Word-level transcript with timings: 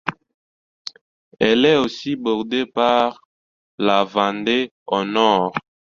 Elle 1.39 1.63
est 1.63 1.75
aussi 1.75 2.15
bordée 2.15 2.65
par 2.65 3.21
la 3.77 4.03
Vendée 4.03 4.71
au 4.87 5.03
nord. 5.05 5.53